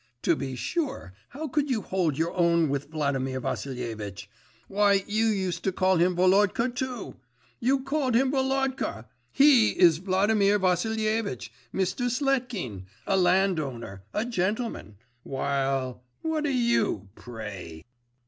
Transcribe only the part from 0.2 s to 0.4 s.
To